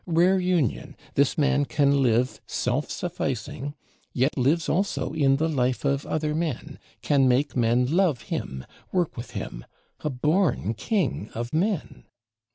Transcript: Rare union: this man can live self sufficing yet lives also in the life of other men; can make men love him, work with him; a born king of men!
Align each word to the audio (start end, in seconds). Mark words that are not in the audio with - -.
Rare 0.07 0.39
union: 0.39 0.95
this 1.13 1.37
man 1.37 1.63
can 1.63 2.01
live 2.01 2.41
self 2.47 2.89
sufficing 2.89 3.75
yet 4.13 4.35
lives 4.35 4.67
also 4.67 5.13
in 5.13 5.35
the 5.35 5.47
life 5.47 5.85
of 5.85 6.07
other 6.07 6.33
men; 6.33 6.79
can 7.03 7.27
make 7.27 7.55
men 7.55 7.85
love 7.85 8.21
him, 8.33 8.65
work 8.91 9.15
with 9.15 9.29
him; 9.37 9.63
a 9.99 10.09
born 10.09 10.73
king 10.73 11.29
of 11.35 11.53
men! 11.53 12.05